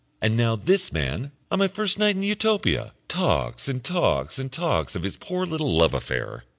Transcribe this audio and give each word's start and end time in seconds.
And 0.19 0.35
now 0.35 0.55
this 0.55 0.91
man, 0.91 1.31
on 1.51 1.59
my 1.59 1.67
first 1.67 1.99
night 1.99 2.15
in 2.15 2.23
Utopia, 2.23 2.93
talks 3.07 3.67
and 3.67 3.83
talks 3.83 4.39
and 4.39 4.51
talks 4.51 4.95
of 4.95 5.03
his 5.03 5.15
poor 5.15 5.45
little 5.45 5.69
love 5.77 5.93
affair. 5.93 6.43